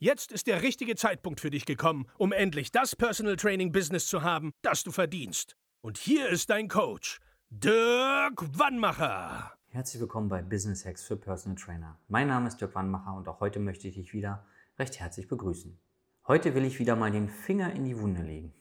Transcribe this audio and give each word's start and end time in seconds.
Jetzt 0.00 0.30
ist 0.30 0.46
der 0.46 0.62
richtige 0.62 0.94
Zeitpunkt 0.94 1.40
für 1.40 1.50
dich 1.50 1.66
gekommen, 1.66 2.06
um 2.18 2.30
endlich 2.30 2.70
das 2.70 2.94
Personal 2.94 3.34
Training 3.34 3.72
Business 3.72 4.06
zu 4.06 4.22
haben, 4.22 4.52
das 4.62 4.84
du 4.84 4.92
verdienst. 4.92 5.56
Und 5.80 5.98
hier 5.98 6.28
ist 6.28 6.50
dein 6.50 6.68
Coach, 6.68 7.18
Dirk 7.50 8.56
Wannmacher. 8.56 9.54
Herzlich 9.70 10.00
willkommen 10.00 10.28
bei 10.28 10.40
Business 10.40 10.86
Hacks 10.86 11.02
für 11.04 11.16
Personal 11.16 11.58
Trainer. 11.58 11.98
Mein 12.06 12.28
Name 12.28 12.46
ist 12.46 12.60
Dirk 12.60 12.76
Wannmacher 12.76 13.12
und 13.14 13.26
auch 13.26 13.40
heute 13.40 13.58
möchte 13.58 13.88
ich 13.88 13.96
dich 13.96 14.12
wieder 14.12 14.46
recht 14.78 15.00
herzlich 15.00 15.26
begrüßen. 15.26 15.76
Heute 16.28 16.54
will 16.54 16.64
ich 16.64 16.78
wieder 16.78 16.94
mal 16.94 17.10
den 17.10 17.28
Finger 17.28 17.72
in 17.72 17.84
die 17.84 17.98
Wunde 17.98 18.22
legen. 18.22 18.54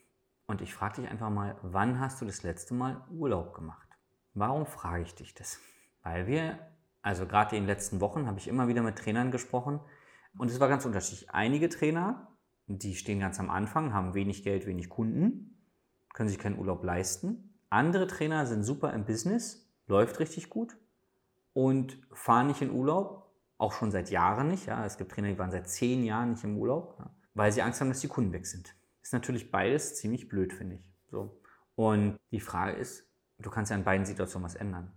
Und 0.48 0.62
ich 0.62 0.74
frage 0.74 1.02
dich 1.02 1.12
einfach 1.12 1.30
mal, 1.30 1.56
wann 1.62 2.00
hast 2.00 2.20
du 2.20 2.26
das 2.26 2.42
letzte 2.42 2.74
Mal 2.74 3.06
Urlaub 3.12 3.54
gemacht? 3.54 3.88
Warum 4.34 4.66
frage 4.66 5.04
ich 5.04 5.14
dich 5.14 5.36
das? 5.36 5.60
Weil 6.02 6.26
wir, 6.26 6.58
also 7.04 7.28
gerade 7.28 7.56
in 7.56 7.62
den 7.62 7.68
letzten 7.68 8.02
Wochen, 8.02 8.26
habe 8.26 8.40
ich 8.40 8.48
immer 8.48 8.68
wieder 8.68 8.82
mit 8.82 8.98
Trainern 8.98 9.30
gesprochen, 9.30 9.82
und 10.38 10.52
es 10.52 10.60
war 10.60 10.68
ganz 10.68 10.86
unterschiedlich. 10.86 11.30
Einige 11.32 11.70
Trainer, 11.70 12.28
die 12.68 12.96
stehen 12.96 13.20
ganz 13.20 13.40
am 13.40 13.50
Anfang, 13.50 13.94
haben 13.94 14.14
wenig 14.14 14.44
Geld, 14.44 14.66
wenig 14.66 14.90
Kunden, 14.90 15.58
können 16.14 16.30
sich 16.30 16.40
keinen 16.40 16.60
Urlaub 16.60 16.84
leisten. 16.84 17.60
Andere 17.70 18.08
Trainer 18.08 18.46
sind 18.46 18.64
super 18.64 18.94
im 18.94 19.06
Business, 19.06 19.70
läuft 19.88 20.20
richtig 20.20 20.50
gut 20.50 20.78
und 21.54 22.02
fahren 22.12 22.48
nicht 22.48 22.62
in 22.62 22.72
Urlaub, 22.72 23.32
auch 23.58 23.74
schon 23.74 23.92
seit 23.92 24.10
Jahren 24.10 24.50
nicht. 24.50 24.68
Ja. 24.68 24.86
Es 24.86 24.98
gibt 24.98 25.12
Trainer, 25.12 25.30
die 25.30 25.40
waren 25.40 25.52
seit 25.52 25.70
zehn 25.70 26.04
Jahren 26.04 26.32
nicht 26.32 26.44
im 26.44 26.58
Urlaub, 26.58 26.96
ja, 27.00 27.10
weil 27.34 27.52
sie 27.52 27.62
Angst 27.62 27.82
haben, 27.82 27.90
dass 27.90 28.00
die 28.00 28.08
Kunden 28.08 28.34
weg 28.34 28.46
sind. 28.46 28.76
Ist 29.02 29.14
natürlich 29.14 29.52
beides 29.52 29.96
ziemlich 29.96 30.28
blöd, 30.28 30.54
finde 30.54 30.76
ich. 30.76 30.92
So. 31.10 31.40
Und 31.76 32.18
die 32.32 32.40
Frage 32.40 32.74
ist, 32.74 33.10
du 33.40 33.50
kannst 33.50 33.72
ja 33.72 33.78
in 33.78 33.84
beiden 33.84 34.06
Situationen 34.06 34.46
was 34.46 34.56
ändern. 34.56 34.92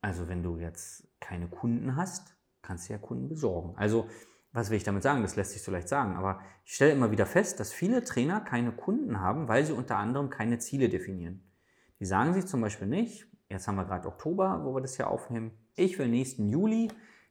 Also 0.00 0.28
wenn 0.28 0.42
du 0.42 0.58
jetzt 0.58 1.08
keine 1.20 1.48
Kunden 1.48 1.96
hast, 1.96 2.36
kannst 2.60 2.88
du 2.88 2.92
ja 2.92 2.98
Kunden 2.98 3.28
besorgen. 3.28 3.74
Also 3.76 4.08
was 4.52 4.70
will 4.70 4.76
ich 4.76 4.84
damit 4.84 5.02
sagen? 5.02 5.22
Das 5.22 5.36
lässt 5.36 5.52
sich 5.52 5.62
so 5.62 5.72
leicht 5.72 5.88
sagen. 5.88 6.16
Aber 6.16 6.40
ich 6.64 6.74
stelle 6.74 6.92
immer 6.92 7.10
wieder 7.10 7.26
fest, 7.26 7.58
dass 7.58 7.72
viele 7.72 8.04
Trainer 8.04 8.40
keine 8.40 8.72
Kunden 8.72 9.20
haben, 9.20 9.48
weil 9.48 9.64
sie 9.64 9.72
unter 9.72 9.96
anderem 9.96 10.30
keine 10.30 10.58
Ziele 10.58 10.88
definieren. 10.88 11.42
Die 12.00 12.06
sagen 12.06 12.34
sich 12.34 12.46
zum 12.46 12.60
Beispiel 12.60 12.86
nicht, 12.86 13.26
jetzt 13.48 13.66
haben 13.66 13.76
wir 13.76 13.84
gerade 13.84 14.08
Oktober, 14.08 14.62
wo 14.64 14.74
wir 14.74 14.80
das 14.80 14.96
hier 14.96 15.08
aufnehmen, 15.08 15.52
ich 15.74 15.98
will 15.98 16.08
nächsten 16.08 16.50
Juli 16.50 16.88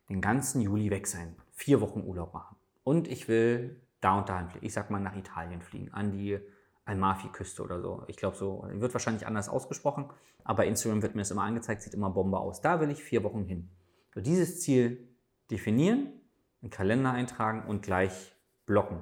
den 0.09 0.21
ganzen 0.21 0.61
Juli 0.61 0.89
weg 0.89 1.07
sein, 1.07 1.35
vier 1.51 1.79
Wochen 1.81 2.01
Urlaub 2.01 2.33
machen. 2.33 2.55
Und 2.83 3.07
ich 3.07 3.27
will 3.27 3.79
da 4.01 4.17
und 4.17 4.29
dahin 4.29 4.49
fliegen. 4.49 4.65
Ich 4.65 4.73
sag 4.73 4.89
mal 4.89 4.99
nach 4.99 5.15
Italien 5.15 5.61
fliegen, 5.61 5.93
an 5.93 6.11
die 6.11 6.39
Amalfi-Küste 6.85 7.61
oder 7.63 7.79
so. 7.81 8.03
Ich 8.07 8.17
glaube, 8.17 8.35
so 8.35 8.65
wird 8.71 8.93
wahrscheinlich 8.93 9.27
anders 9.27 9.47
ausgesprochen, 9.47 10.09
aber 10.43 10.65
Instagram 10.65 11.03
wird 11.03 11.13
mir 11.13 11.21
das 11.21 11.31
immer 11.31 11.43
angezeigt, 11.43 11.83
sieht 11.83 11.93
immer 11.93 12.09
Bombe 12.09 12.39
aus. 12.39 12.61
Da 12.61 12.79
will 12.79 12.89
ich 12.89 13.03
vier 13.03 13.23
Wochen 13.23 13.45
hin. 13.45 13.69
So, 14.13 14.21
dieses 14.21 14.59
Ziel 14.59 15.07
definieren 15.51 16.20
einen 16.61 16.69
Kalender 16.69 17.11
eintragen 17.11 17.63
und 17.67 17.81
gleich 17.81 18.35
blocken. 18.65 19.01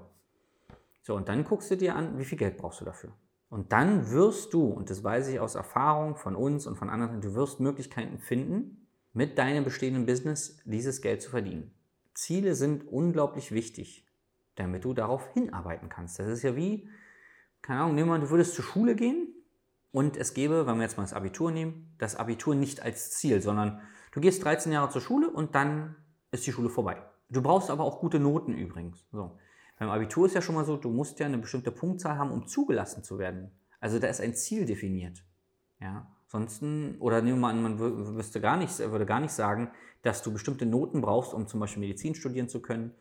So, 1.01 1.15
und 1.15 1.27
dann 1.27 1.43
guckst 1.43 1.71
du 1.71 1.75
dir 1.75 1.95
an, 1.95 2.17
wie 2.17 2.25
viel 2.25 2.37
Geld 2.37 2.57
brauchst 2.57 2.81
du 2.81 2.85
dafür. 2.85 3.11
Und 3.49 3.71
dann 3.71 4.11
wirst 4.11 4.53
du, 4.53 4.67
und 4.67 4.89
das 4.89 5.03
weiß 5.03 5.27
ich 5.29 5.39
aus 5.39 5.55
Erfahrung 5.55 6.15
von 6.15 6.35
uns 6.35 6.67
und 6.67 6.75
von 6.75 6.89
anderen, 6.89 7.21
du 7.21 7.33
wirst 7.33 7.59
Möglichkeiten 7.59 8.19
finden, 8.19 8.87
mit 9.13 9.37
deinem 9.37 9.63
bestehenden 9.63 10.05
Business 10.05 10.61
dieses 10.65 11.01
Geld 11.01 11.21
zu 11.21 11.31
verdienen. 11.31 11.71
Ziele 12.13 12.53
sind 12.53 12.87
unglaublich 12.87 13.51
wichtig, 13.51 14.05
damit 14.55 14.85
du 14.85 14.93
darauf 14.93 15.27
hinarbeiten 15.33 15.89
kannst. 15.89 16.19
Das 16.19 16.27
ist 16.27 16.43
ja 16.43 16.55
wie, 16.55 16.87
keine 17.61 17.81
Ahnung, 17.81 17.95
nehmen 17.95 18.09
wir, 18.09 18.19
du 18.19 18.29
würdest 18.29 18.53
zur 18.53 18.63
Schule 18.63 18.95
gehen 18.95 19.33
und 19.91 20.15
es 20.15 20.33
gäbe, 20.33 20.67
wenn 20.67 20.75
wir 20.75 20.83
jetzt 20.83 20.97
mal 20.97 21.03
das 21.03 21.13
Abitur 21.13 21.51
nehmen, 21.51 21.95
das 21.97 22.15
Abitur 22.15 22.53
nicht 22.53 22.83
als 22.83 23.11
Ziel, 23.11 23.41
sondern 23.41 23.81
du 24.11 24.21
gehst 24.21 24.43
13 24.43 24.71
Jahre 24.71 24.91
zur 24.91 25.01
Schule 25.01 25.29
und 25.29 25.55
dann 25.55 25.95
ist 26.31 26.45
die 26.45 26.51
Schule 26.51 26.69
vorbei. 26.69 27.01
Du 27.29 27.41
brauchst 27.41 27.69
aber 27.69 27.83
auch 27.83 27.99
gute 27.99 28.19
Noten 28.19 28.53
übrigens. 28.53 29.05
So. 29.11 29.37
Beim 29.77 29.89
Abitur 29.89 30.25
ist 30.25 30.35
ja 30.35 30.41
schon 30.41 30.55
mal 30.55 30.65
so, 30.65 30.77
du 30.77 30.89
musst 30.89 31.19
ja 31.19 31.25
eine 31.25 31.37
bestimmte 31.37 31.71
Punktzahl 31.71 32.17
haben, 32.17 32.31
um 32.31 32.47
zugelassen 32.47 33.03
zu 33.03 33.17
werden. 33.17 33.51
Also 33.79 33.99
da 33.99 34.07
ist 34.07 34.19
ein 34.19 34.35
Ziel 34.35 34.65
definiert. 34.65 35.23
Ja. 35.79 36.07
Ansonsten, 36.25 36.97
oder 36.99 37.21
nehmen 37.21 37.39
wir 37.39 37.47
an, 37.47 37.63
man 37.63 37.79
wüsste 37.79 38.41
gar 38.41 38.57
nicht, 38.57 38.77
würde 38.77 39.05
gar 39.05 39.19
nicht 39.19 39.31
sagen, 39.31 39.71
dass 40.03 40.21
du 40.21 40.31
bestimmte 40.31 40.65
Noten 40.65 41.01
brauchst, 41.01 41.33
um 41.33 41.47
zum 41.47 41.59
Beispiel 41.59 41.79
Medizin 41.79 42.13
studieren 42.13 42.49
zu 42.49 42.61
können 42.61 42.93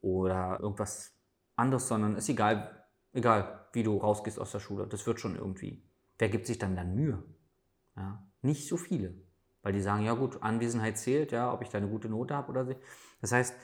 oder 0.00 0.60
irgendwas 0.60 1.12
anderes, 1.56 1.88
sondern 1.88 2.16
ist 2.16 2.28
egal, 2.28 2.84
egal, 3.12 3.66
wie 3.72 3.82
du 3.82 3.96
rausgehst 3.96 4.38
aus 4.38 4.52
der 4.52 4.60
Schule. 4.60 4.86
Das 4.86 5.06
wird 5.06 5.18
schon 5.18 5.36
irgendwie. 5.36 5.82
Wer 6.18 6.28
gibt 6.28 6.46
sich 6.46 6.58
dann 6.58 6.76
dann 6.76 6.94
Mühe? 6.94 7.22
Ja. 7.96 8.22
Nicht 8.42 8.68
so 8.68 8.76
viele. 8.76 9.14
Weil 9.62 9.72
die 9.72 9.80
sagen, 9.80 10.04
ja 10.04 10.14
gut, 10.14 10.42
Anwesenheit 10.42 10.96
zählt, 10.96 11.32
ja, 11.32 11.52
ob 11.52 11.62
ich 11.62 11.70
da 11.70 11.78
eine 11.78 11.88
gute 11.88 12.08
Note 12.08 12.36
habe 12.36 12.50
oder 12.50 12.66
so. 12.66 12.74
Das 13.20 13.32
heißt, 13.32 13.56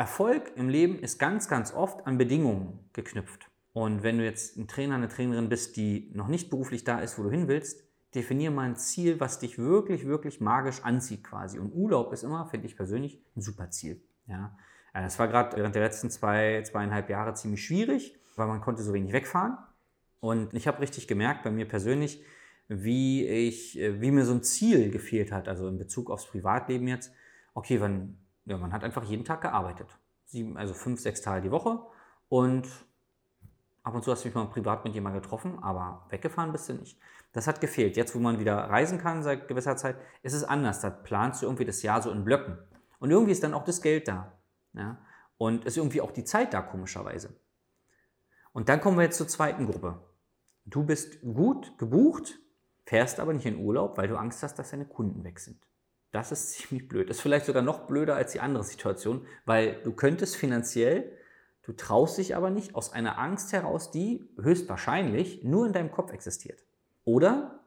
Erfolg 0.00 0.52
im 0.56 0.70
Leben 0.70 0.98
ist 0.98 1.18
ganz, 1.18 1.46
ganz 1.46 1.74
oft 1.74 2.06
an 2.06 2.16
Bedingungen 2.16 2.88
geknüpft. 2.94 3.50
Und 3.74 4.02
wenn 4.02 4.16
du 4.16 4.24
jetzt 4.24 4.56
ein 4.56 4.66
Trainer, 4.66 4.94
eine 4.94 5.08
Trainerin 5.08 5.50
bist, 5.50 5.76
die 5.76 6.10
noch 6.14 6.26
nicht 6.26 6.48
beruflich 6.48 6.84
da 6.84 7.00
ist, 7.00 7.18
wo 7.18 7.22
du 7.22 7.30
hin 7.30 7.48
willst, 7.48 7.84
definier 8.14 8.50
mal 8.50 8.62
ein 8.62 8.76
Ziel, 8.76 9.20
was 9.20 9.40
dich 9.40 9.58
wirklich, 9.58 10.06
wirklich 10.06 10.40
magisch 10.40 10.82
anzieht 10.84 11.22
quasi. 11.22 11.58
Und 11.58 11.74
Urlaub 11.74 12.14
ist 12.14 12.22
immer, 12.22 12.46
finde 12.46 12.66
ich 12.66 12.76
persönlich, 12.76 13.22
ein 13.36 13.42
super 13.42 13.68
Ziel. 13.68 14.00
Ja. 14.26 14.56
Das 14.94 15.18
war 15.18 15.28
gerade 15.28 15.54
während 15.58 15.74
der 15.74 15.82
letzten 15.82 16.08
zwei, 16.08 16.62
zweieinhalb 16.62 17.10
Jahre 17.10 17.34
ziemlich 17.34 17.62
schwierig, 17.62 18.18
weil 18.36 18.46
man 18.46 18.62
konnte 18.62 18.82
so 18.82 18.94
wenig 18.94 19.12
wegfahren. 19.12 19.58
Und 20.20 20.54
ich 20.54 20.66
habe 20.66 20.80
richtig 20.80 21.08
gemerkt, 21.08 21.44
bei 21.44 21.50
mir 21.50 21.68
persönlich, 21.68 22.24
wie 22.68 23.26
ich, 23.26 23.76
wie 23.76 24.10
mir 24.10 24.24
so 24.24 24.32
ein 24.32 24.42
Ziel 24.42 24.90
gefehlt 24.90 25.30
hat, 25.30 25.46
also 25.46 25.68
in 25.68 25.76
Bezug 25.76 26.08
aufs 26.08 26.24
Privatleben 26.24 26.88
jetzt. 26.88 27.12
Okay, 27.52 27.82
wann 27.82 28.16
ja, 28.44 28.56
man 28.58 28.72
hat 28.72 28.84
einfach 28.84 29.04
jeden 29.04 29.24
Tag 29.24 29.42
gearbeitet. 29.42 29.98
Sieben, 30.24 30.56
also 30.56 30.74
fünf, 30.74 31.00
sechs 31.00 31.22
Tage 31.22 31.42
die 31.42 31.50
Woche. 31.50 31.80
Und 32.28 32.68
ab 33.82 33.94
und 33.94 34.04
zu 34.04 34.12
hast 34.12 34.24
du 34.24 34.28
mich 34.28 34.34
mal 34.34 34.46
privat 34.46 34.84
mit 34.84 34.94
jemandem 34.94 35.22
getroffen, 35.22 35.58
aber 35.62 36.06
weggefahren 36.10 36.52
bist 36.52 36.68
du 36.68 36.74
nicht. 36.74 36.98
Das 37.32 37.46
hat 37.46 37.60
gefehlt. 37.60 37.96
Jetzt, 37.96 38.14
wo 38.14 38.18
man 38.18 38.38
wieder 38.40 38.56
reisen 38.56 38.98
kann 38.98 39.22
seit 39.22 39.46
gewisser 39.48 39.76
Zeit, 39.76 39.96
ist 40.22 40.32
es 40.32 40.44
anders. 40.44 40.80
Da 40.80 40.90
planst 40.90 41.42
du 41.42 41.46
irgendwie 41.46 41.64
das 41.64 41.82
Jahr 41.82 42.02
so 42.02 42.10
in 42.10 42.24
Blöcken. 42.24 42.58
Und 42.98 43.10
irgendwie 43.10 43.32
ist 43.32 43.42
dann 43.42 43.54
auch 43.54 43.64
das 43.64 43.82
Geld 43.82 44.08
da. 44.08 44.38
Ja? 44.72 44.98
Und 45.38 45.64
ist 45.64 45.76
irgendwie 45.76 46.00
auch 46.00 46.10
die 46.10 46.24
Zeit 46.24 46.52
da, 46.54 46.60
komischerweise. 46.62 47.40
Und 48.52 48.68
dann 48.68 48.80
kommen 48.80 48.98
wir 48.98 49.04
jetzt 49.04 49.16
zur 49.16 49.28
zweiten 49.28 49.66
Gruppe. 49.66 50.04
Du 50.64 50.84
bist 50.84 51.22
gut 51.22 51.78
gebucht, 51.78 52.38
fährst 52.84 53.20
aber 53.20 53.32
nicht 53.32 53.46
in 53.46 53.58
Urlaub, 53.58 53.96
weil 53.96 54.08
du 54.08 54.16
Angst 54.16 54.42
hast, 54.42 54.58
dass 54.58 54.70
deine 54.70 54.86
Kunden 54.86 55.24
weg 55.24 55.38
sind. 55.38 55.64
Das 56.12 56.32
ist 56.32 56.52
ziemlich 56.52 56.88
blöd. 56.88 57.08
Das 57.08 57.18
ist 57.18 57.22
vielleicht 57.22 57.46
sogar 57.46 57.62
noch 57.62 57.86
blöder 57.86 58.16
als 58.16 58.32
die 58.32 58.40
andere 58.40 58.64
Situation, 58.64 59.26
weil 59.44 59.80
du 59.84 59.92
könntest 59.92 60.36
finanziell, 60.36 61.12
du 61.62 61.72
traust 61.72 62.18
dich 62.18 62.34
aber 62.34 62.50
nicht 62.50 62.74
aus 62.74 62.92
einer 62.92 63.18
Angst 63.18 63.52
heraus, 63.52 63.90
die 63.90 64.28
höchstwahrscheinlich 64.40 65.44
nur 65.44 65.66
in 65.66 65.72
deinem 65.72 65.92
Kopf 65.92 66.12
existiert. 66.12 66.64
Oder 67.04 67.60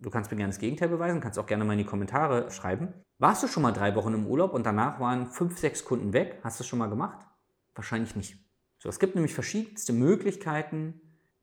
du 0.00 0.10
kannst 0.10 0.30
mir 0.30 0.38
gerne 0.38 0.52
das 0.52 0.58
Gegenteil 0.58 0.88
beweisen, 0.88 1.20
kannst 1.20 1.38
auch 1.38 1.46
gerne 1.46 1.64
mal 1.64 1.72
in 1.74 1.80
die 1.80 1.84
Kommentare 1.84 2.50
schreiben. 2.50 2.94
Warst 3.18 3.42
du 3.42 3.46
schon 3.46 3.62
mal 3.62 3.72
drei 3.72 3.94
Wochen 3.94 4.14
im 4.14 4.26
Urlaub 4.26 4.54
und 4.54 4.64
danach 4.64 4.98
waren 4.98 5.26
fünf, 5.26 5.58
sechs 5.58 5.84
Kunden 5.84 6.12
weg? 6.12 6.40
Hast 6.42 6.58
du 6.58 6.62
es 6.62 6.68
schon 6.68 6.78
mal 6.78 6.88
gemacht? 6.88 7.26
Wahrscheinlich 7.74 8.16
nicht. 8.16 8.38
So, 8.78 8.88
es 8.88 8.98
gibt 8.98 9.14
nämlich 9.14 9.34
verschiedenste 9.34 9.92
Möglichkeiten, 9.92 11.00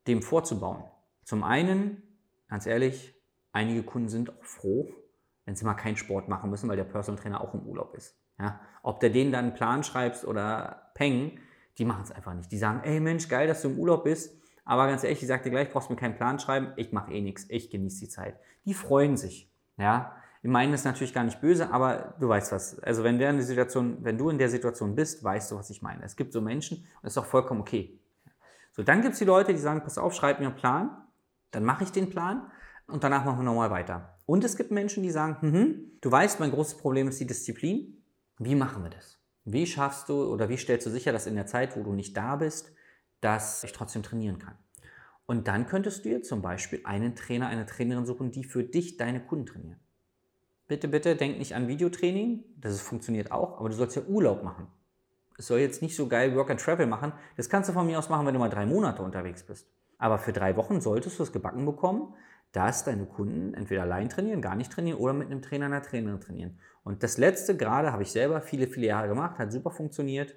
dem 0.07 0.21
vorzubauen. 0.21 0.83
Zum 1.23 1.43
einen, 1.43 2.03
ganz 2.49 2.65
ehrlich, 2.65 3.15
einige 3.53 3.83
Kunden 3.83 4.09
sind 4.09 4.31
auch 4.31 4.43
froh, 4.43 4.91
wenn 5.49 5.55
sie 5.55 5.65
mal 5.65 5.73
keinen 5.73 5.97
Sport 5.97 6.29
machen 6.29 6.51
müssen, 6.51 6.69
weil 6.69 6.77
der 6.77 6.83
Personal 6.83 7.19
Trainer 7.19 7.41
auch 7.41 7.55
im 7.55 7.61
Urlaub 7.61 7.95
ist. 7.95 8.15
Ja? 8.37 8.59
Ob 8.83 8.99
der 8.99 9.09
denen 9.09 9.31
dann 9.31 9.45
einen 9.45 9.53
Plan 9.55 9.83
schreibst 9.83 10.23
oder 10.23 10.91
Peng, 10.93 11.39
die 11.79 11.85
machen 11.85 12.03
es 12.03 12.11
einfach 12.11 12.35
nicht. 12.35 12.51
Die 12.51 12.59
sagen, 12.59 12.81
ey 12.83 12.99
Mensch, 12.99 13.27
geil, 13.27 13.47
dass 13.47 13.63
du 13.63 13.69
im 13.69 13.79
Urlaub 13.79 14.03
bist, 14.03 14.39
aber 14.63 14.85
ganz 14.85 15.03
ehrlich, 15.03 15.23
ich 15.23 15.27
sag 15.27 15.41
dir 15.41 15.49
gleich, 15.49 15.71
brauchst 15.71 15.89
mir 15.89 15.95
keinen 15.95 16.15
Plan 16.15 16.37
schreiben, 16.37 16.73
ich 16.75 16.91
mache 16.91 17.11
eh 17.11 17.21
nichts, 17.21 17.47
ich 17.49 17.71
genieße 17.71 17.99
die 18.01 18.09
Zeit. 18.09 18.39
Die 18.65 18.75
freuen 18.75 19.17
sich. 19.17 19.51
Ja? 19.77 20.15
Ich 20.43 20.49
meine 20.51 20.73
das 20.73 20.83
natürlich 20.83 21.15
gar 21.15 21.23
nicht 21.23 21.41
böse, 21.41 21.73
aber 21.73 22.13
du 22.19 22.29
weißt 22.29 22.51
was. 22.51 22.77
Also 22.81 23.03
wenn, 23.03 23.17
der 23.17 23.31
in 23.31 23.37
der 23.37 23.45
Situation, 23.45 23.97
wenn 24.01 24.19
du 24.19 24.29
in 24.29 24.37
der 24.37 24.49
Situation 24.49 24.93
bist, 24.93 25.23
weißt 25.23 25.49
du, 25.49 25.55
was 25.55 25.71
ich 25.71 25.81
meine. 25.81 26.03
Es 26.03 26.15
gibt 26.15 26.31
so 26.31 26.41
Menschen 26.41 26.77
und 26.77 26.85
das 27.01 27.13
ist 27.13 27.17
auch 27.17 27.25
vollkommen 27.25 27.61
okay. 27.61 27.99
So, 28.73 28.83
dann 28.83 29.01
gibt 29.01 29.13
es 29.13 29.19
die 29.19 29.25
Leute, 29.25 29.51
die 29.51 29.59
sagen, 29.59 29.81
pass 29.81 29.97
auf, 29.97 30.13
schreib 30.13 30.39
mir 30.39 30.45
einen 30.45 30.55
Plan, 30.55 30.95
dann 31.49 31.65
mache 31.65 31.85
ich 31.85 31.91
den 31.91 32.11
Plan 32.11 32.51
und 32.85 33.03
danach 33.03 33.25
machen 33.25 33.39
wir 33.39 33.45
nochmal 33.45 33.71
weiter. 33.71 34.18
Und 34.29 34.43
es 34.43 34.57
gibt 34.57 34.69
Menschen, 34.69 35.01
die 35.01 35.09
sagen, 35.09 35.37
hm, 35.41 35.91
du 36.01 36.11
weißt, 36.11 36.39
mein 36.39 36.51
großes 36.51 36.77
Problem 36.77 37.07
ist 37.07 37.19
die 37.19 37.25
Disziplin. 37.25 37.97
Wie 38.37 38.53
machen 38.53 38.83
wir 38.83 38.91
das? 38.91 39.17
Wie 39.43 39.65
schaffst 39.65 40.07
du 40.07 40.31
oder 40.31 40.49
wie 40.49 40.57
stellst 40.57 40.85
du 40.85 40.91
sicher, 40.91 41.11
dass 41.11 41.25
in 41.25 41.33
der 41.33 41.47
Zeit, 41.47 41.75
wo 41.75 41.81
du 41.81 41.93
nicht 41.93 42.15
da 42.15 42.35
bist, 42.35 42.71
dass 43.21 43.63
ich 43.63 43.71
trotzdem 43.71 44.03
trainieren 44.03 44.37
kann? 44.37 44.53
Und 45.25 45.47
dann 45.47 45.65
könntest 45.65 46.05
du 46.05 46.09
dir 46.09 46.21
zum 46.21 46.43
Beispiel 46.43 46.81
einen 46.83 47.15
Trainer, 47.15 47.47
eine 47.47 47.65
Trainerin 47.65 48.05
suchen, 48.05 48.29
die 48.29 48.43
für 48.43 48.63
dich 48.63 48.97
deine 48.97 49.19
Kunden 49.19 49.47
trainieren. 49.47 49.79
Bitte, 50.67 50.87
bitte, 50.87 51.15
denk 51.15 51.39
nicht 51.39 51.55
an 51.55 51.67
Videotraining, 51.67 52.43
das 52.55 52.79
funktioniert 52.81 53.31
auch, 53.31 53.57
aber 53.57 53.69
du 53.69 53.75
sollst 53.75 53.95
ja 53.95 54.03
Urlaub 54.03 54.43
machen. 54.43 54.67
Es 55.39 55.47
soll 55.47 55.57
jetzt 55.57 55.81
nicht 55.81 55.95
so 55.95 56.07
geil 56.07 56.35
Work 56.35 56.51
and 56.51 56.61
Travel 56.61 56.85
machen. 56.85 57.13
Das 57.35 57.49
kannst 57.49 57.67
du 57.67 57.73
von 57.73 57.87
mir 57.87 57.97
aus 57.97 58.09
machen, 58.09 58.27
wenn 58.27 58.35
du 58.35 58.39
mal 58.39 58.49
drei 58.49 58.67
Monate 58.67 59.01
unterwegs 59.01 59.41
bist. 59.41 59.67
Aber 59.97 60.19
für 60.19 60.33
drei 60.33 60.55
Wochen 60.55 60.81
solltest 60.81 61.17
du 61.17 61.23
es 61.23 61.31
gebacken 61.31 61.65
bekommen, 61.65 62.13
dass 62.51 62.83
deine 62.83 63.05
Kunden 63.05 63.53
entweder 63.53 63.83
allein 63.83 64.09
trainieren, 64.09 64.41
gar 64.41 64.55
nicht 64.55 64.71
trainieren 64.71 64.99
oder 64.99 65.13
mit 65.13 65.27
einem 65.27 65.41
Trainer, 65.41 65.65
einer 65.65 65.81
Trainerin 65.81 66.19
trainieren. 66.19 66.59
Und 66.83 67.03
das 67.03 67.17
letzte 67.17 67.55
gerade 67.55 67.91
habe 67.91 68.03
ich 68.03 68.11
selber 68.11 68.41
viele, 68.41 68.67
viele 68.67 68.87
Jahre 68.87 69.07
gemacht, 69.07 69.37
hat 69.37 69.51
super 69.51 69.71
funktioniert. 69.71 70.35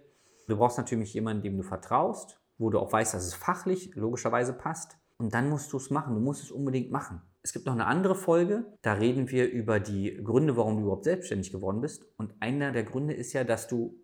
Du 0.48 0.56
brauchst 0.56 0.76
natürlich 0.76 1.14
jemanden, 1.14 1.42
dem 1.42 1.56
du 1.56 1.62
vertraust, 1.62 2.40
wo 2.58 2.70
du 2.70 2.78
auch 2.78 2.92
weißt, 2.92 3.14
dass 3.14 3.24
es 3.24 3.34
fachlich 3.34 3.94
logischerweise 3.94 4.52
passt. 4.52 4.98
Und 5.16 5.32
dann 5.34 5.48
musst 5.48 5.72
du 5.72 5.76
es 5.76 5.90
machen. 5.90 6.14
Du 6.14 6.20
musst 6.20 6.42
es 6.42 6.50
unbedingt 6.50 6.90
machen. 6.90 7.22
Es 7.42 7.52
gibt 7.52 7.66
noch 7.66 7.72
eine 7.72 7.86
andere 7.86 8.14
Folge, 8.14 8.64
da 8.82 8.92
reden 8.92 9.30
wir 9.30 9.50
über 9.50 9.80
die 9.80 10.20
Gründe, 10.22 10.56
warum 10.56 10.76
du 10.76 10.82
überhaupt 10.82 11.04
selbstständig 11.04 11.50
geworden 11.50 11.80
bist. 11.80 12.04
Und 12.16 12.34
einer 12.40 12.70
der 12.70 12.84
Gründe 12.84 13.14
ist 13.14 13.32
ja, 13.32 13.44
dass 13.44 13.66
du 13.66 14.00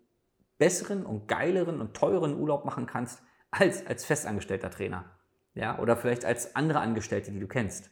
besseren 0.57 1.05
und 1.05 1.27
geileren 1.27 1.79
und 1.79 1.93
teuren 1.93 2.37
Urlaub 2.37 2.65
machen 2.65 2.85
kannst 2.85 3.21
als 3.51 3.85
als 3.87 4.05
festangestellter 4.05 4.69
Trainer. 4.69 5.05
Ja, 5.55 5.79
oder 5.79 5.95
vielleicht 5.97 6.25
als 6.25 6.55
andere 6.55 6.79
Angestellte, 6.79 7.31
die 7.31 7.39
du 7.39 7.47
kennst. 7.47 7.91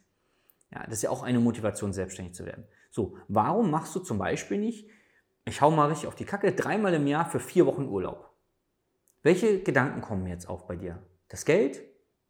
Ja, 0.70 0.84
das 0.84 0.94
ist 0.94 1.02
ja 1.02 1.10
auch 1.10 1.22
eine 1.22 1.40
Motivation, 1.40 1.92
selbstständig 1.92 2.34
zu 2.34 2.44
werden. 2.44 2.66
So, 2.90 3.16
warum 3.28 3.70
machst 3.70 3.94
du 3.94 4.00
zum 4.00 4.18
Beispiel 4.18 4.58
nicht, 4.58 4.88
ich 5.44 5.60
hau 5.60 5.70
mal 5.70 5.86
richtig 5.88 6.08
auf 6.08 6.14
die 6.14 6.24
Kacke, 6.24 6.52
dreimal 6.52 6.92
im 6.94 7.06
Jahr 7.06 7.28
für 7.28 7.40
vier 7.40 7.66
Wochen 7.66 7.86
Urlaub? 7.86 8.30
Welche 9.22 9.62
Gedanken 9.62 10.02
kommen 10.02 10.26
jetzt 10.26 10.48
auf 10.48 10.66
bei 10.66 10.76
dir? 10.76 11.02
Das 11.28 11.44
Geld? 11.44 11.82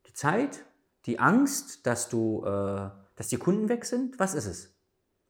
Die 0.06 0.12
Zeit? 0.12 0.64
Die 1.06 1.18
Angst, 1.18 1.86
dass, 1.86 2.08
du, 2.08 2.44
äh, 2.44 2.90
dass 3.16 3.28
die 3.28 3.36
Kunden 3.36 3.68
weg 3.68 3.84
sind? 3.84 4.18
Was 4.18 4.34
ist 4.34 4.46
es? 4.46 4.76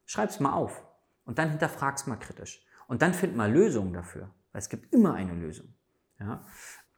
Schreib's 0.05 0.41
mal 0.41 0.53
auf 0.53 0.85
und 1.25 1.39
dann 1.39 1.51
hinterfrag's 1.51 2.07
mal 2.07 2.17
kritisch. 2.17 2.65
Und 2.87 3.03
dann 3.03 3.13
find 3.13 3.37
mal 3.37 3.53
Lösungen 3.53 3.93
dafür, 3.93 4.31
weil 4.53 4.61
es 4.61 4.69
gibt 4.69 4.93
immer 4.95 5.15
eine 5.15 5.35
Lösung. 5.35 5.75
Ja? 6.19 6.43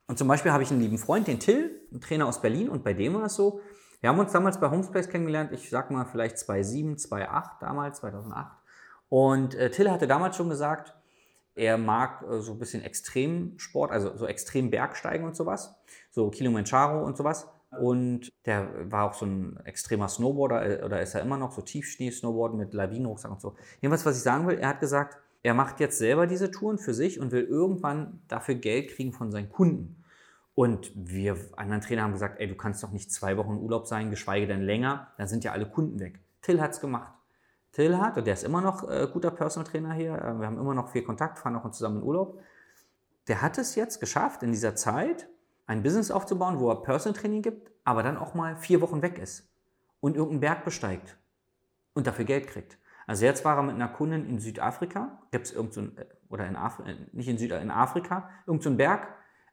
Und 0.06 0.19
zum 0.19 0.29
Beispiel 0.29 0.53
habe 0.53 0.63
ich 0.63 0.71
einen 0.71 0.81
lieben 0.81 0.99
Freund, 0.99 1.27
den 1.27 1.41
Till, 1.41 1.89
ein 1.93 2.01
Trainer 2.01 2.27
aus 2.27 2.41
Berlin, 2.41 2.69
und 2.69 2.85
bei 2.85 2.95
dem 2.95 3.15
war 3.15 3.25
es 3.25 3.35
so, 3.35 3.61
wir 4.00 4.08
haben 4.08 4.19
uns 4.19 4.32
damals 4.32 4.58
bei 4.58 4.70
Homespace 4.70 5.08
kennengelernt, 5.08 5.52
ich 5.52 5.69
sag 5.69 5.91
mal 5.91 6.05
vielleicht 6.06 6.38
2007, 6.38 6.99
2008 6.99 7.62
damals, 7.62 7.99
2008. 7.99 8.56
Und 9.08 9.55
äh, 9.55 9.70
Till 9.70 9.91
hatte 9.91 10.06
damals 10.06 10.37
schon 10.37 10.49
gesagt, 10.49 10.94
er 11.55 11.76
mag 11.76 12.23
äh, 12.23 12.41
so 12.41 12.52
ein 12.52 12.58
bisschen 12.58 12.82
Extremsport, 12.82 13.91
also 13.91 14.17
so 14.17 14.26
extrem 14.26 14.70
Bergsteigen 14.70 15.26
und 15.26 15.37
sowas, 15.37 15.75
so 16.11 16.31
Kilimanjaro 16.31 17.05
und 17.05 17.17
sowas. 17.17 17.49
Und 17.79 18.32
der 18.47 18.91
war 18.91 19.11
auch 19.11 19.14
so 19.14 19.26
ein 19.26 19.58
extremer 19.64 20.08
Snowboarder, 20.08 20.81
äh, 20.81 20.85
oder 20.85 21.03
ist 21.03 21.14
er 21.14 21.20
immer 21.20 21.37
noch 21.37 21.53
so 21.53 21.62
Tiefschnee-Snowboarden 21.62 22.56
mit 22.56 22.73
Lawinenrucksack 22.73 23.31
und 23.31 23.41
so. 23.41 23.55
Jedenfalls, 23.81 24.06
was 24.06 24.17
ich 24.17 24.23
sagen 24.23 24.46
will, 24.46 24.58
er 24.58 24.70
hat 24.70 24.81
gesagt, 24.81 25.19
er 25.43 25.55
macht 25.55 25.81
jetzt 25.81 25.99
selber 25.99 26.26
diese 26.26 26.50
Touren 26.50 26.79
für 26.79 26.94
sich 26.94 27.20
und 27.20 27.32
will 27.32 27.44
irgendwann 27.44 28.20
dafür 28.29 28.56
Geld 28.56 28.91
kriegen 28.91 29.12
von 29.12 29.31
seinen 29.31 29.50
Kunden. 29.50 30.00
Und 30.61 30.93
wir 30.95 31.39
anderen 31.57 31.81
Trainer 31.81 32.03
haben 32.03 32.12
gesagt, 32.12 32.39
ey, 32.39 32.47
du 32.47 32.55
kannst 32.55 32.83
doch 32.83 32.91
nicht 32.91 33.11
zwei 33.11 33.39
Wochen 33.39 33.57
Urlaub 33.57 33.87
sein, 33.87 34.11
geschweige 34.11 34.47
denn 34.47 34.61
länger, 34.61 35.11
dann 35.17 35.27
sind 35.27 35.43
ja 35.43 35.53
alle 35.53 35.65
Kunden 35.65 35.99
weg. 36.01 36.21
Till 36.43 36.61
hat 36.61 36.73
es 36.73 36.83
gemacht. 36.83 37.15
Till 37.73 37.97
hat, 37.97 38.19
und 38.19 38.27
der 38.27 38.35
ist 38.35 38.45
immer 38.45 38.61
noch 38.61 38.87
äh, 38.87 39.09
guter 39.11 39.31
Personal 39.31 39.67
Trainer 39.67 39.95
hier, 39.95 40.12
äh, 40.17 40.39
wir 40.39 40.47
haben 40.47 40.59
immer 40.59 40.75
noch 40.75 40.91
viel 40.91 41.01
Kontakt, 41.01 41.39
fahren 41.39 41.57
auch 41.57 41.71
zusammen 41.71 41.97
in 41.97 42.03
Urlaub. 42.03 42.43
Der 43.27 43.41
hat 43.41 43.57
es 43.57 43.75
jetzt 43.75 44.01
geschafft, 44.01 44.43
in 44.43 44.53
dieser 44.53 44.77
Zeit 44.77 45.31
ein 45.67 45.83
Business 45.83 46.11
aufzubauen, 46.11 46.61
wo 46.61 46.69
er 46.69 46.83
Personal 46.83 47.19
Training 47.19 47.41
gibt, 47.41 47.73
aber 47.85 48.03
dann 48.03 48.19
auch 48.19 48.35
mal 48.35 48.55
vier 48.59 48.83
Wochen 48.83 49.01
weg 49.01 49.19
ist 49.19 49.51
und 50.01 50.15
irgendeinen 50.15 50.41
Berg 50.41 50.67
besteigt 50.67 51.17
und 51.95 52.06
dafür 52.06 52.27
Geld 52.27 52.49
kriegt. 52.49 52.77
Also 53.06 53.25
jetzt 53.25 53.47
war 53.47 53.56
er 53.56 53.63
mit 53.63 53.77
einer 53.77 53.89
Kundin 53.89 54.29
in 54.29 54.39
Südafrika, 54.39 55.23
gibt 55.31 55.47
es 55.47 55.53
irgendein, 55.55 55.93
so 55.97 56.03
äh, 56.03 56.06
oder 56.29 56.47
in 56.47 56.56
Afrika, 56.56 56.91
äh, 56.91 56.97
nicht 57.13 57.29
in 57.29 57.39
Südafrika, 57.39 57.65
in 57.65 57.71
Afrika, 57.71 58.29
irgendein 58.47 58.73
so 58.73 58.77
Berg, 58.77 59.09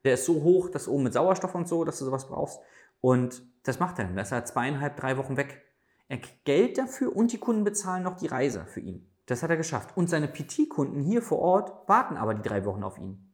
der 0.08 0.16
ist 0.16 0.26
so 0.26 0.42
hoch, 0.42 0.70
dass 0.70 0.88
oben 0.88 1.04
mit 1.04 1.14
Sauerstoff 1.14 1.54
und 1.54 1.68
so, 1.68 1.84
dass 1.84 2.00
du 2.00 2.06
sowas 2.06 2.28
brauchst. 2.28 2.60
Und 3.02 3.44
das 3.64 3.80
macht 3.80 4.00
er 4.00 4.06
dann. 4.06 4.16
Da 4.16 4.22
ist 4.22 4.32
er 4.32 4.46
zweieinhalb, 4.46 4.96
drei 4.96 5.18
Wochen 5.18 5.38
weg. 5.38 5.62
Er 6.08 6.18
kriegt 6.18 6.46
Geld 6.46 6.78
dafür 6.78 7.16
und 7.16 7.34
die 7.34 7.38
Kunden 7.38 7.64
bezahlen 7.64 8.04
noch 8.04 8.16
die 8.16 8.28
Reise 8.28 8.66
für 8.66 8.80
ihn. 8.80 9.12
Das 9.26 9.44
hat 9.44 9.50
er 9.50 9.58
geschafft. 9.58 9.96
Und 9.96 10.10
seine 10.10 10.30
PT-Kunden 10.30 11.02
hier 11.02 11.22
vor 11.22 11.40
Ort 11.40 11.88
warten 11.88 12.16
aber 12.16 12.34
die 12.34 12.48
drei 12.48 12.64
Wochen 12.66 12.84
auf 12.84 12.98
ihn. 12.98 13.34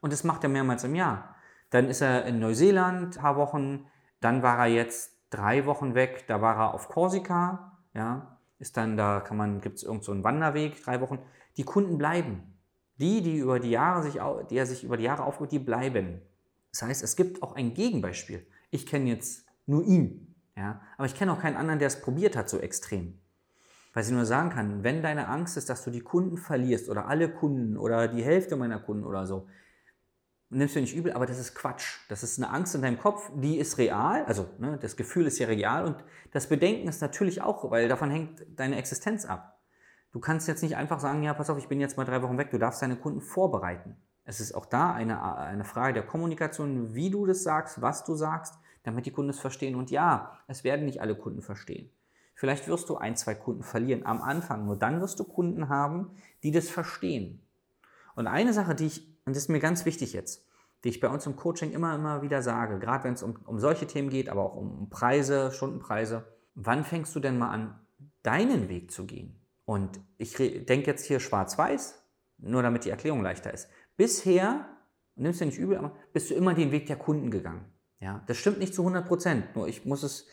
Und 0.00 0.12
das 0.12 0.24
macht 0.24 0.42
er 0.42 0.48
mehrmals 0.48 0.84
im 0.84 0.94
Jahr. 0.94 1.36
Dann 1.70 1.88
ist 1.88 2.00
er 2.00 2.24
in 2.24 2.38
Neuseeland 2.38 3.16
ein 3.16 3.20
paar 3.20 3.36
Wochen. 3.36 3.86
Dann 4.20 4.42
war 4.42 4.58
er 4.58 4.66
jetzt 4.66 5.12
drei 5.28 5.66
Wochen 5.66 5.94
weg. 5.94 6.24
Da 6.26 6.40
war 6.40 6.56
er 6.56 6.74
auf 6.74 6.88
Korsika. 6.88 7.78
Ja, 7.92 8.38
ist 8.58 8.76
dann 8.76 8.96
da 8.96 9.20
kann 9.20 9.36
man 9.36 9.60
gibt 9.60 9.76
es 9.76 9.82
irgendeinen 9.82 10.18
so 10.18 10.24
Wanderweg 10.24 10.82
drei 10.82 11.00
Wochen. 11.00 11.18
Die 11.56 11.64
Kunden 11.64 11.98
bleiben. 11.98 12.53
Die, 12.98 13.22
die, 13.22 13.38
über 13.38 13.58
die, 13.58 13.70
Jahre 13.70 14.02
sich, 14.02 14.20
die 14.50 14.56
er 14.56 14.66
sich 14.66 14.84
über 14.84 14.96
die 14.96 15.04
Jahre 15.04 15.24
aufbaut, 15.24 15.50
die 15.52 15.58
bleiben. 15.58 16.20
Das 16.70 16.82
heißt, 16.82 17.02
es 17.02 17.16
gibt 17.16 17.42
auch 17.42 17.54
ein 17.54 17.74
Gegenbeispiel. 17.74 18.46
Ich 18.70 18.86
kenne 18.86 19.10
jetzt 19.10 19.46
nur 19.66 19.84
ihn, 19.84 20.34
ja, 20.56 20.80
aber 20.96 21.06
ich 21.06 21.14
kenne 21.14 21.32
auch 21.32 21.40
keinen 21.40 21.56
anderen, 21.56 21.78
der 21.78 21.88
es 21.88 22.00
probiert 22.00 22.36
hat, 22.36 22.48
so 22.48 22.58
extrem. 22.58 23.18
Weil 23.92 24.04
ich 24.04 24.10
nur 24.10 24.26
sagen 24.26 24.50
kann, 24.50 24.82
wenn 24.82 25.02
deine 25.02 25.28
Angst 25.28 25.56
ist, 25.56 25.70
dass 25.70 25.84
du 25.84 25.90
die 25.90 26.00
Kunden 26.00 26.36
verlierst 26.36 26.88
oder 26.88 27.06
alle 27.06 27.28
Kunden 27.28 27.76
oder 27.76 28.08
die 28.08 28.24
Hälfte 28.24 28.56
meiner 28.56 28.80
Kunden 28.80 29.04
oder 29.04 29.26
so, 29.26 29.46
nimmst 30.50 30.76
du 30.76 30.80
nicht 30.80 30.96
übel, 30.96 31.12
aber 31.12 31.26
das 31.26 31.38
ist 31.38 31.54
Quatsch. 31.54 31.98
Das 32.08 32.22
ist 32.22 32.38
eine 32.38 32.50
Angst 32.50 32.74
in 32.74 32.82
deinem 32.82 32.98
Kopf, 32.98 33.30
die 33.34 33.58
ist 33.58 33.78
real, 33.78 34.24
also 34.24 34.48
ne, 34.58 34.78
das 34.80 34.96
Gefühl 34.96 35.26
ist 35.26 35.38
ja 35.38 35.46
real 35.46 35.84
und 35.84 35.96
das 36.32 36.48
Bedenken 36.48 36.88
ist 36.88 37.00
natürlich 37.00 37.42
auch, 37.42 37.70
weil 37.70 37.88
davon 37.88 38.10
hängt 38.10 38.44
deine 38.56 38.76
Existenz 38.76 39.24
ab. 39.24 39.53
Du 40.14 40.20
kannst 40.20 40.46
jetzt 40.46 40.62
nicht 40.62 40.76
einfach 40.76 41.00
sagen, 41.00 41.24
ja, 41.24 41.34
pass 41.34 41.50
auf, 41.50 41.58
ich 41.58 41.66
bin 41.66 41.80
jetzt 41.80 41.96
mal 41.96 42.04
drei 42.04 42.22
Wochen 42.22 42.38
weg. 42.38 42.52
Du 42.52 42.58
darfst 42.58 42.80
deine 42.80 42.94
Kunden 42.94 43.20
vorbereiten. 43.20 43.96
Es 44.24 44.38
ist 44.38 44.54
auch 44.54 44.64
da 44.64 44.92
eine, 44.92 45.20
eine 45.36 45.64
Frage 45.64 45.92
der 45.92 46.06
Kommunikation, 46.06 46.94
wie 46.94 47.10
du 47.10 47.26
das 47.26 47.42
sagst, 47.42 47.82
was 47.82 48.04
du 48.04 48.14
sagst, 48.14 48.54
damit 48.84 49.06
die 49.06 49.10
Kunden 49.10 49.30
es 49.30 49.40
verstehen. 49.40 49.74
Und 49.74 49.90
ja, 49.90 50.38
es 50.46 50.62
werden 50.62 50.84
nicht 50.84 51.00
alle 51.00 51.16
Kunden 51.16 51.42
verstehen. 51.42 51.90
Vielleicht 52.36 52.68
wirst 52.68 52.88
du 52.90 52.96
ein, 52.96 53.16
zwei 53.16 53.34
Kunden 53.34 53.64
verlieren 53.64 54.06
am 54.06 54.22
Anfang. 54.22 54.66
Nur 54.66 54.76
dann 54.76 55.00
wirst 55.00 55.18
du 55.18 55.24
Kunden 55.24 55.68
haben, 55.68 56.12
die 56.44 56.52
das 56.52 56.70
verstehen. 56.70 57.44
Und 58.14 58.28
eine 58.28 58.52
Sache, 58.52 58.76
die 58.76 58.86
ich, 58.86 59.08
und 59.24 59.34
das 59.34 59.42
ist 59.42 59.48
mir 59.48 59.58
ganz 59.58 59.84
wichtig 59.84 60.12
jetzt, 60.12 60.46
die 60.84 60.90
ich 60.90 61.00
bei 61.00 61.08
uns 61.08 61.26
im 61.26 61.34
Coaching 61.34 61.72
immer, 61.72 61.92
immer 61.92 62.22
wieder 62.22 62.40
sage, 62.40 62.78
gerade 62.78 63.02
wenn 63.02 63.14
es 63.14 63.24
um, 63.24 63.34
um 63.46 63.58
solche 63.58 63.88
Themen 63.88 64.10
geht, 64.10 64.28
aber 64.28 64.44
auch 64.44 64.54
um 64.54 64.88
Preise, 64.90 65.50
Stundenpreise, 65.50 66.24
wann 66.54 66.84
fängst 66.84 67.16
du 67.16 67.18
denn 67.18 67.36
mal 67.36 67.50
an, 67.50 67.80
deinen 68.22 68.68
Weg 68.68 68.92
zu 68.92 69.06
gehen? 69.06 69.40
Und 69.64 70.00
ich 70.18 70.34
denke 70.34 70.86
jetzt 70.86 71.06
hier 71.06 71.20
schwarz-weiß, 71.20 72.02
nur 72.38 72.62
damit 72.62 72.84
die 72.84 72.90
Erklärung 72.90 73.22
leichter 73.22 73.52
ist. 73.52 73.68
Bisher, 73.96 74.68
nimmst 75.16 75.40
du 75.40 75.46
nicht 75.46 75.58
übel, 75.58 75.78
aber 75.78 75.96
bist 76.12 76.30
du 76.30 76.34
immer 76.34 76.54
den 76.54 76.72
Weg 76.72 76.86
der 76.86 76.96
Kunden 76.96 77.30
gegangen. 77.30 77.64
Ja, 78.00 78.22
das 78.26 78.36
stimmt 78.36 78.58
nicht 78.58 78.74
zu 78.74 78.82
100 78.82 79.06
Prozent. 79.06 79.56
Nur 79.56 79.68
ich 79.68 79.84
muss 79.84 80.02
es 80.02 80.26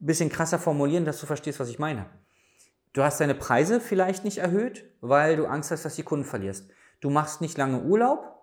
ein 0.00 0.06
bisschen 0.06 0.28
krasser 0.28 0.58
formulieren, 0.58 1.04
dass 1.04 1.20
du 1.20 1.26
verstehst, 1.26 1.60
was 1.60 1.70
ich 1.70 1.78
meine. 1.78 2.06
Du 2.92 3.02
hast 3.02 3.20
deine 3.20 3.34
Preise 3.34 3.80
vielleicht 3.80 4.24
nicht 4.24 4.38
erhöht, 4.38 4.84
weil 5.00 5.36
du 5.36 5.46
Angst 5.46 5.70
hast, 5.70 5.84
dass 5.84 5.96
die 5.96 6.02
Kunden 6.02 6.24
verlierst. 6.24 6.70
Du 7.00 7.10
machst 7.10 7.40
nicht 7.40 7.56
lange 7.56 7.82
Urlaub, 7.82 8.34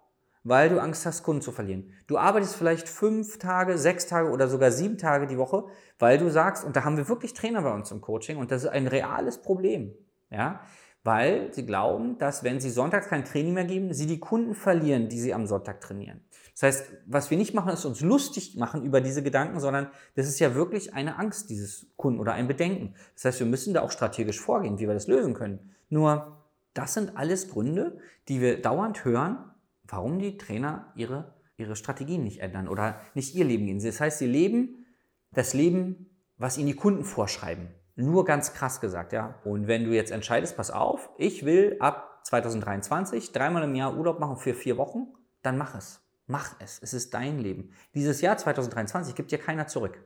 weil 0.44 0.70
du 0.70 0.80
Angst 0.82 1.06
hast, 1.06 1.24
Kunden 1.24 1.42
zu 1.42 1.52
verlieren. 1.52 1.94
Du 2.08 2.18
arbeitest 2.18 2.56
vielleicht 2.56 2.90
fünf 2.90 3.38
Tage, 3.38 3.78
sechs 3.78 4.08
Tage 4.08 4.30
oder 4.30 4.48
sogar 4.48 4.72
sieben 4.72 4.98
Tage 4.98 5.28
die 5.28 5.38
Woche, 5.38 5.66
weil 6.00 6.18
du 6.18 6.30
sagst, 6.30 6.64
und 6.64 6.76
da 6.76 6.84
haben 6.84 6.98
wir 6.98 7.08
wirklich 7.08 7.34
Trainer 7.34 7.62
bei 7.62 7.74
uns 7.74 7.92
im 7.92 8.02
Coaching, 8.02 8.38
und 8.38 8.52
das 8.52 8.64
ist 8.64 8.70
ein 8.70 8.88
reales 8.88 9.42
Problem. 9.42 9.94
Ja? 10.32 10.62
Weil 11.04 11.54
sie 11.54 11.66
glauben, 11.66 12.18
dass 12.18 12.44
wenn 12.44 12.60
sie 12.60 12.70
sonntags 12.70 13.08
kein 13.08 13.26
Training 13.26 13.54
mehr 13.54 13.66
geben, 13.66 13.94
sie 13.94 14.06
die 14.06 14.20
Kunden 14.20 14.54
verlieren, 14.54 15.10
die 15.10 15.20
sie 15.20 15.34
am 15.34 15.48
Sonntag 15.48 15.82
trainieren. 15.82 16.22
Das 16.54 16.64
heißt, 16.64 16.94
was 17.08 17.32
wir 17.32 17.38
nicht 17.38 17.54
machen, 17.54 17.72
ist 17.72 17.86
uns 17.86 18.02
lustig 18.02 18.56
machen 18.56 18.84
über 18.84 19.02
diese 19.02 19.24
Gedanken, 19.24 19.60
sondern 19.60 19.90
das 20.16 20.28
ist 20.28 20.40
ja 20.40 20.54
wirklich 20.54 20.94
eine 20.94 21.18
Angst 21.18 21.50
dieses 21.50 21.88
Kunden 21.96 22.20
oder 22.20 22.34
ein 22.34 22.48
Bedenken. 22.48 22.94
Das 23.16 23.26
heißt, 23.26 23.40
wir 23.40 23.48
müssen 23.48 23.74
da 23.74 23.82
auch 23.82 23.92
strategisch 23.92 24.40
vorgehen, 24.40 24.78
wie 24.78 24.88
wir 24.88 24.94
das 24.94 25.08
lösen 25.08 25.34
können. 25.34 25.72
Nur, 25.90 26.38
das 26.74 26.94
sind 26.94 27.18
alles 27.18 27.50
Gründe, 27.50 27.98
die 28.28 28.42
wir 28.42 28.62
dauernd 28.62 29.04
hören, 29.06 29.38
warum 29.84 30.20
die 30.20 30.38
Trainer 30.38 30.92
ihre, 30.96 31.34
ihre 31.58 31.76
Strategien 31.76 32.24
nicht 32.24 32.42
ändern 32.42 32.68
oder 32.68 33.02
nicht 33.16 33.34
ihr 33.36 33.46
Leben 33.46 33.66
gehen. 33.66 33.84
Das 33.84 34.00
heißt, 34.00 34.20
sie 34.20 34.28
leben 34.28 34.86
das 35.34 35.54
Leben, 35.54 36.12
was 36.38 36.58
ihnen 36.58 36.68
die 36.68 36.76
Kunden 36.76 37.04
vorschreiben. 37.04 37.70
Nur 37.96 38.26
ganz 38.26 38.54
krass 38.54 38.82
gesagt, 38.82 39.14
ja. 39.14 39.36
Und 39.44 39.68
wenn 39.68 39.84
du 39.86 39.92
jetzt 39.92 40.12
entscheidest, 40.12 40.58
pass 40.58 40.72
auf, 40.72 41.10
ich 41.18 41.46
will 41.46 41.78
ab 41.80 42.22
2023 42.24 43.32
dreimal 43.32 43.64
im 43.64 43.76
Jahr 43.76 43.96
Urlaub 43.98 44.20
machen 44.20 44.38
für 44.38 44.54
vier 44.54 44.78
Wochen, 44.78 45.08
dann 45.42 45.58
mach 45.58 45.76
es. 45.76 46.02
Mach 46.28 46.56
es. 46.60 46.80
Es 46.82 46.94
ist 46.94 47.14
dein 47.14 47.40
Leben. 47.40 47.74
Dieses 47.94 48.22
Jahr 48.22 48.38
2023 48.38 49.16
gibt 49.16 49.32
dir 49.32 49.40
keiner 49.40 49.68
zurück. 49.68 50.04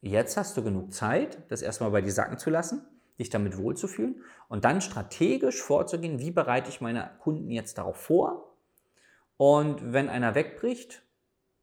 Jetzt 0.00 0.36
hast 0.36 0.56
du 0.56 0.62
genug 0.62 0.92
Zeit, 0.92 1.38
das 1.50 1.62
erstmal 1.62 1.90
bei 1.90 2.00
dir 2.00 2.12
sacken 2.12 2.38
zu 2.38 2.50
lassen, 2.50 2.86
dich 3.18 3.30
damit 3.30 3.56
wohlzufühlen 3.56 4.22
und 4.48 4.64
dann 4.64 4.80
strategisch 4.80 5.62
vorzugehen, 5.62 6.18
wie 6.18 6.30
bereite 6.30 6.68
ich 6.68 6.80
meine 6.80 7.10
Kunden 7.20 7.50
jetzt 7.50 7.78
darauf 7.78 7.96
vor 7.96 8.56
und 9.36 9.92
wenn 9.92 10.08
einer 10.08 10.34
wegbricht, 10.34 11.02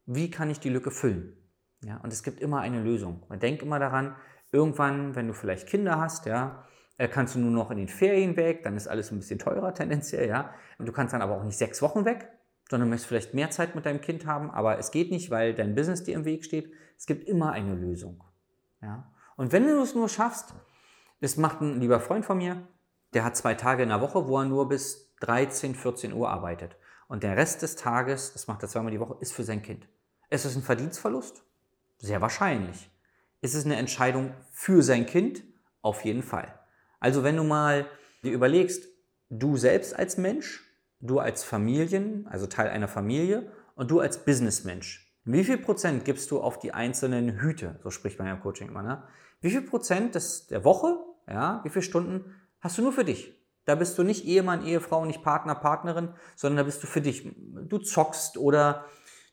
wie 0.06 0.30
kann 0.30 0.50
ich 0.50 0.60
die 0.60 0.68
Lücke 0.68 0.90
füllen? 0.90 1.36
Ja, 1.82 1.98
und 1.98 2.12
es 2.12 2.22
gibt 2.22 2.40
immer 2.40 2.60
eine 2.60 2.82
Lösung. 2.82 3.22
Man 3.28 3.40
denkt 3.40 3.62
immer 3.62 3.78
daran, 3.78 4.16
irgendwann, 4.54 5.14
wenn 5.14 5.28
du 5.28 5.34
vielleicht 5.34 5.68
Kinder 5.68 6.00
hast, 6.00 6.26
ja, 6.26 6.64
äh, 6.96 7.08
kannst 7.08 7.34
du 7.34 7.40
nur 7.40 7.50
noch 7.50 7.70
in 7.70 7.76
den 7.76 7.88
Ferien 7.88 8.36
weg, 8.36 8.62
dann 8.62 8.76
ist 8.76 8.86
alles 8.86 9.10
ein 9.10 9.18
bisschen 9.18 9.38
teurer 9.38 9.74
tendenziell, 9.74 10.28
ja. 10.28 10.54
Und 10.78 10.86
du 10.86 10.92
kannst 10.92 11.12
dann 11.12 11.22
aber 11.22 11.36
auch 11.36 11.44
nicht 11.44 11.58
sechs 11.58 11.82
Wochen 11.82 12.04
weg, 12.04 12.30
sondern 12.70 12.88
möchtest 12.88 13.08
vielleicht 13.08 13.34
mehr 13.34 13.50
Zeit 13.50 13.74
mit 13.74 13.84
deinem 13.84 14.00
Kind 14.00 14.26
haben, 14.26 14.50
aber 14.50 14.78
es 14.78 14.90
geht 14.90 15.10
nicht, 15.10 15.30
weil 15.30 15.54
dein 15.54 15.74
Business 15.74 16.04
dir 16.04 16.14
im 16.14 16.24
Weg 16.24 16.44
steht. 16.44 16.72
Es 16.96 17.06
gibt 17.06 17.28
immer 17.28 17.52
eine 17.52 17.74
Lösung. 17.74 18.22
Ja? 18.80 19.12
Und 19.36 19.52
wenn 19.52 19.66
du 19.66 19.82
es 19.82 19.94
nur 19.94 20.08
schaffst, 20.08 20.54
das 21.20 21.36
macht 21.36 21.60
ein 21.60 21.80
lieber 21.80 22.00
Freund 22.00 22.24
von 22.24 22.38
mir, 22.38 22.66
der 23.12 23.24
hat 23.24 23.36
zwei 23.36 23.54
Tage 23.54 23.82
in 23.82 23.88
der 23.88 24.00
Woche, 24.00 24.28
wo 24.28 24.38
er 24.38 24.44
nur 24.44 24.68
bis 24.68 25.14
13, 25.20 25.74
14 25.74 26.12
Uhr 26.12 26.30
arbeitet. 26.30 26.76
Und 27.08 27.22
der 27.22 27.36
Rest 27.36 27.62
des 27.62 27.76
Tages, 27.76 28.32
das 28.32 28.46
macht 28.46 28.62
er 28.62 28.68
zweimal 28.68 28.92
die 28.92 29.00
Woche, 29.00 29.16
ist 29.20 29.32
für 29.32 29.44
sein 29.44 29.62
Kind. 29.62 29.88
Ist 30.30 30.44
es 30.44 30.56
ein 30.56 30.62
Verdienstverlust? 30.62 31.44
Sehr 31.98 32.20
wahrscheinlich. 32.20 32.90
Ist 33.44 33.52
es 33.52 33.66
eine 33.66 33.76
Entscheidung 33.76 34.32
für 34.52 34.82
sein 34.82 35.04
Kind? 35.04 35.42
Auf 35.82 36.06
jeden 36.06 36.22
Fall. 36.22 36.58
Also 36.98 37.24
wenn 37.24 37.36
du 37.36 37.44
mal 37.44 37.84
dir 38.22 38.32
überlegst, 38.32 38.88
du 39.28 39.58
selbst 39.58 39.94
als 39.94 40.16
Mensch, 40.16 40.64
du 41.00 41.18
als 41.18 41.44
Familien, 41.44 42.26
also 42.26 42.46
Teil 42.46 42.70
einer 42.70 42.88
Familie 42.88 43.52
und 43.74 43.90
du 43.90 44.00
als 44.00 44.24
Businessmensch. 44.24 45.14
Wie 45.24 45.44
viel 45.44 45.58
Prozent 45.58 46.06
gibst 46.06 46.30
du 46.30 46.40
auf 46.40 46.58
die 46.58 46.72
einzelnen 46.72 47.38
Hüte? 47.38 47.78
So 47.82 47.90
spricht 47.90 48.18
man 48.18 48.28
ja 48.28 48.32
im 48.32 48.40
Coaching 48.40 48.68
immer. 48.68 48.82
Ne? 48.82 49.02
Wie 49.42 49.50
viel 49.50 49.60
Prozent 49.60 50.14
des, 50.14 50.46
der 50.46 50.64
Woche, 50.64 50.96
ja, 51.28 51.60
wie 51.64 51.68
viele 51.68 51.82
Stunden 51.82 52.34
hast 52.60 52.78
du 52.78 52.82
nur 52.82 52.94
für 52.94 53.04
dich? 53.04 53.38
Da 53.66 53.74
bist 53.74 53.98
du 53.98 54.04
nicht 54.04 54.24
Ehemann, 54.24 54.64
Ehefrau, 54.64 55.04
nicht 55.04 55.22
Partner, 55.22 55.54
Partnerin, 55.54 56.14
sondern 56.34 56.56
da 56.56 56.62
bist 56.62 56.82
du 56.82 56.86
für 56.86 57.02
dich. 57.02 57.30
Du 57.68 57.76
zockst 57.76 58.38
oder 58.38 58.86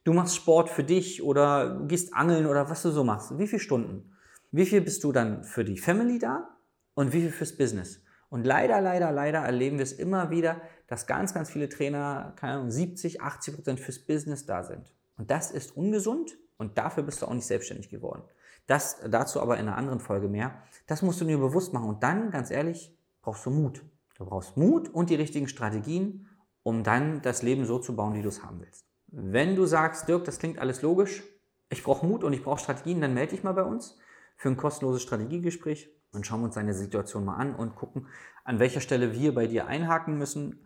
du 0.03 0.13
machst 0.13 0.35
Sport 0.35 0.69
für 0.69 0.83
dich 0.83 1.23
oder 1.23 1.81
gehst 1.87 2.13
angeln 2.13 2.45
oder 2.45 2.69
was 2.69 2.81
du 2.81 2.91
so 2.91 3.03
machst. 3.03 3.37
Wie 3.37 3.47
viele 3.47 3.59
Stunden? 3.59 4.11
Wie 4.51 4.65
viel 4.65 4.81
bist 4.81 5.03
du 5.03 5.11
dann 5.11 5.43
für 5.43 5.63
die 5.63 5.77
Family 5.77 6.19
da 6.19 6.49
und 6.93 7.13
wie 7.13 7.21
viel 7.21 7.31
fürs 7.31 7.55
Business? 7.57 8.01
Und 8.29 8.45
leider, 8.45 8.79
leider, 8.79 9.11
leider 9.11 9.39
erleben 9.39 9.77
wir 9.77 9.83
es 9.83 9.91
immer 9.91 10.29
wieder, 10.29 10.61
dass 10.87 11.05
ganz, 11.05 11.33
ganz 11.33 11.49
viele 11.49 11.67
Trainer, 11.67 12.33
keine 12.37 12.53
Ahnung, 12.53 12.71
70, 12.71 13.21
80 13.21 13.55
Prozent 13.55 13.79
fürs 13.79 13.99
Business 13.99 14.45
da 14.45 14.63
sind. 14.63 14.93
Und 15.17 15.31
das 15.31 15.51
ist 15.51 15.75
ungesund 15.75 16.37
und 16.57 16.77
dafür 16.77 17.03
bist 17.03 17.21
du 17.21 17.25
auch 17.25 17.33
nicht 17.33 17.45
selbstständig 17.45 17.89
geworden. 17.89 18.23
Das 18.67 18.97
dazu 19.09 19.41
aber 19.41 19.57
in 19.57 19.67
einer 19.67 19.77
anderen 19.77 19.99
Folge 19.99 20.29
mehr. 20.29 20.63
Das 20.87 21.01
musst 21.01 21.19
du 21.19 21.25
dir 21.25 21.37
bewusst 21.37 21.73
machen. 21.73 21.89
Und 21.89 22.03
dann, 22.03 22.31
ganz 22.31 22.51
ehrlich, 22.51 22.95
brauchst 23.21 23.45
du 23.45 23.49
Mut. 23.49 23.83
Du 24.17 24.25
brauchst 24.25 24.55
Mut 24.55 24.89
und 24.89 25.09
die 25.09 25.15
richtigen 25.15 25.47
Strategien, 25.47 26.27
um 26.63 26.83
dann 26.83 27.21
das 27.21 27.41
Leben 27.41 27.65
so 27.65 27.79
zu 27.79 27.95
bauen, 27.95 28.13
wie 28.13 28.21
du 28.21 28.29
es 28.29 28.43
haben 28.43 28.61
willst. 28.61 28.90
Wenn 29.11 29.55
du 29.57 29.65
sagst, 29.65 30.07
Dirk, 30.07 30.23
das 30.23 30.39
klingt 30.39 30.57
alles 30.57 30.81
logisch, 30.81 31.23
ich 31.69 31.83
brauche 31.83 32.05
Mut 32.05 32.23
und 32.23 32.31
ich 32.33 32.43
brauche 32.43 32.59
Strategien, 32.59 33.01
dann 33.01 33.13
melde 33.13 33.35
dich 33.35 33.43
mal 33.43 33.53
bei 33.53 33.63
uns 33.63 33.97
für 34.37 34.49
ein 34.49 34.57
kostenloses 34.57 35.01
Strategiegespräch 35.03 35.89
und 36.13 36.25
schauen 36.25 36.41
wir 36.41 36.45
uns 36.45 36.55
deine 36.55 36.73
Situation 36.73 37.25
mal 37.25 37.35
an 37.35 37.53
und 37.53 37.75
gucken, 37.75 38.07
an 38.43 38.59
welcher 38.59 38.81
Stelle 38.81 39.13
wir 39.13 39.35
bei 39.35 39.47
dir 39.47 39.67
einhaken 39.67 40.17
müssen, 40.17 40.65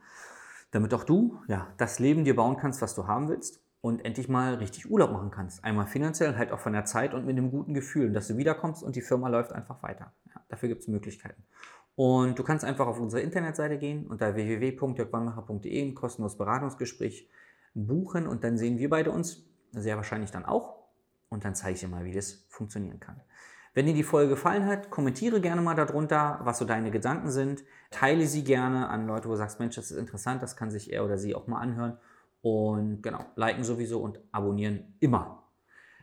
damit 0.72 0.94
auch 0.94 1.04
du 1.04 1.40
ja, 1.48 1.74
das 1.78 2.00
Leben 2.00 2.24
dir 2.24 2.36
bauen 2.36 2.58
kannst, 2.58 2.82
was 2.82 2.96
du 2.96 3.08
haben 3.08 3.30
willst 3.30 3.64
und 3.82 4.06
endlich 4.06 4.30
mal 4.30 4.56
richtig 4.56 4.90
Urlaub 4.90 5.12
machen 5.12 5.32
kannst. 5.32 5.64
Einmal 5.64 5.88
finanziell, 5.88 6.38
halt 6.38 6.52
auch 6.52 6.60
von 6.60 6.74
der 6.74 6.86
Zeit 6.86 7.14
und 7.14 7.26
mit 7.26 7.38
einem 7.38 7.52
guten 7.52 7.74
Gefühl, 7.74 8.12
dass 8.12 8.28
du 8.28 8.38
wiederkommst 8.38 8.84
und 8.84 8.96
die 8.96 9.02
Firma 9.02 9.28
läuft 9.28 9.54
einfach 9.54 9.82
weiter. 9.84 10.14
Ja, 10.28 10.42
dafür 10.50 10.70
gibt 10.70 10.82
es 10.82 10.88
Möglichkeiten. 10.88 11.44
Und 11.96 12.38
du 12.38 12.44
kannst 12.44 12.66
einfach 12.66 12.88
auf 12.88 13.00
unsere 13.00 13.22
Internetseite 13.22 13.78
gehen 13.78 14.08
unter 14.08 14.36
www.jörgwannmacher.de 14.36 15.82
ein 15.82 15.96
kostenloses 15.96 16.38
Beratungsgespräch 16.38 17.30
buchen 17.76 18.28
und 18.28 18.44
dann 18.44 18.58
sehen 18.58 18.80
wir 18.80 18.90
beide 18.90 19.12
uns, 19.12 19.46
sehr 19.72 19.98
wahrscheinlich 19.98 20.32
dann 20.32 20.46
auch. 20.46 20.76
Und 21.30 21.46
dann 21.46 21.54
zeige 21.54 21.76
ich 21.76 21.82
dir 21.82 21.88
mal, 21.88 22.06
wie 22.06 22.14
das 22.14 22.46
funktionieren 22.50 23.00
kann. 23.00 23.22
Wenn 23.74 23.86
dir 23.86 23.94
die 23.94 24.04
Folge 24.04 24.30
gefallen 24.30 24.66
hat, 24.66 24.90
kommentiere 24.90 25.42
gerne 25.42 25.62
mal 25.62 25.76
darunter, 25.76 26.40
was 26.44 26.60
so 26.60 26.66
deine 26.66 26.92
Gedanken 26.92 27.30
sind. 27.30 27.64
Teile 27.92 28.26
sie 28.26 28.46
gerne 28.46 28.88
an 28.88 29.06
Leute, 29.06 29.28
wo 29.28 29.32
du 29.32 29.38
sagst, 29.38 29.60
Mensch, 29.60 29.76
das 29.76 29.92
ist 29.92 29.98
interessant, 29.98 30.42
das 30.42 30.56
kann 30.56 30.72
sich 30.72 30.94
er 30.94 31.04
oder 31.04 31.18
sie 31.18 31.36
auch 31.36 31.48
mal 31.48 31.60
anhören. 31.60 31.98
Und 32.42 33.02
genau, 33.02 33.26
liken 33.36 33.66
sowieso 33.66 34.00
und 34.00 34.22
abonnieren 34.32 34.96
immer. 35.02 35.44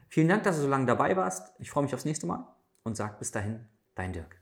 Vielen 0.09 0.29
Dank, 0.29 0.43
dass 0.43 0.57
du 0.57 0.63
so 0.63 0.69
lange 0.69 0.85
dabei 0.85 1.17
warst. 1.17 1.55
Ich 1.61 1.71
freue 1.71 1.85
mich 1.85 1.95
aufs 1.95 2.05
nächste 2.05 2.27
Mal 2.27 2.47
und 2.83 2.97
sag 2.97 3.19
bis 3.19 3.31
dahin, 3.31 3.67
dein 3.95 4.13
Dirk. 4.13 4.42